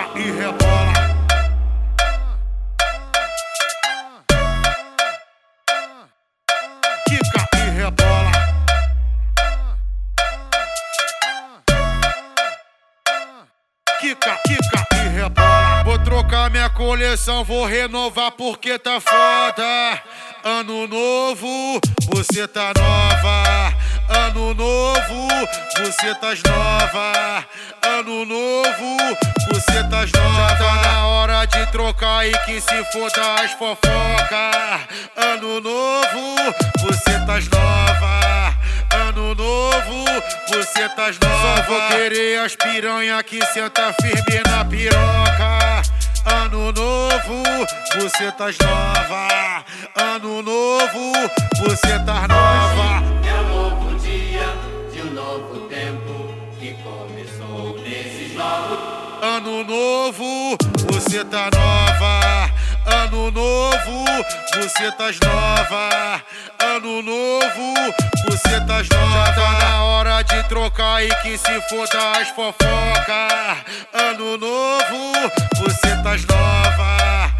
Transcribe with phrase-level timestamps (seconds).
[0.00, 0.92] quica e rebola.
[7.08, 8.30] Quica e rebola.
[14.92, 15.84] E rebola.
[15.84, 20.02] Vou trocar minha coleção, vou renovar porque tá foda.
[20.42, 23.74] Ano novo, você tá nova.
[24.08, 24.99] Ano novo,
[25.76, 27.44] você tá nova.
[27.82, 28.96] Ano novo,
[29.52, 30.48] você tá nova.
[30.48, 34.80] Já tá na hora de trocar e que se foda as fofoca.
[35.16, 38.54] Ano novo, você tá nova.
[39.08, 40.04] Ano novo,
[40.48, 41.56] você tá nova.
[41.56, 45.82] Só vou querer as piranha que senta firme na piroca.
[46.26, 47.42] Ano novo,
[48.00, 49.64] você tá nova.
[49.96, 51.12] Ano novo,
[51.64, 52.39] você tá nova.
[59.22, 60.56] Ano novo,
[60.90, 62.50] você tá nova.
[62.86, 64.04] Ano novo,
[64.54, 66.22] você tá nova.
[66.58, 67.74] Ano novo,
[68.24, 69.26] você tá nova.
[69.26, 73.58] Já tá na hora de trocar e que se foda as fofoca.
[73.92, 75.12] Ano novo,
[75.58, 77.30] você tá nova.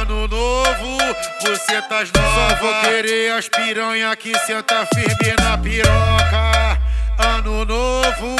[0.00, 0.98] Ano novo,
[1.42, 2.48] você tá nova.
[2.50, 6.78] Só vou querer as piranha que senta firme na piroca.
[7.18, 8.36] Ano novo, novo,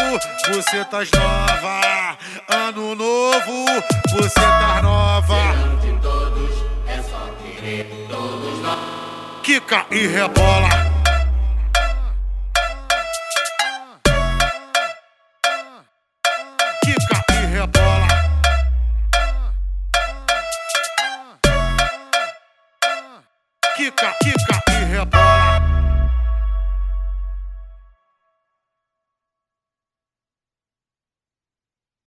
[0.49, 2.19] você tá nova.
[2.49, 3.65] Ano novo,
[4.13, 5.37] você tá nova.
[5.81, 8.79] De todos, é só querer todos nós.
[9.43, 10.69] Quica e rebola.
[16.85, 18.07] Quica e rebola.
[23.77, 24.56] Quica, quica.